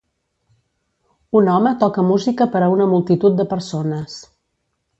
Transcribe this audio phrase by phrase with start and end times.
[1.41, 4.21] Un home toca música per a una multitud de persones.